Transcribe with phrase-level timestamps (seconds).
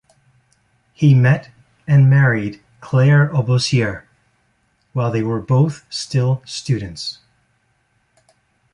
[0.93, 1.51] He met
[1.85, 4.05] and married Claire Oboussier
[4.93, 7.19] while they were both still students.